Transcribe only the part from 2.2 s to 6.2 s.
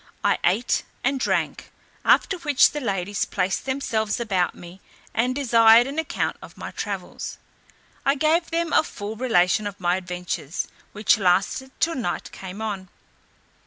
which the ladies placed themselves about me, and desired an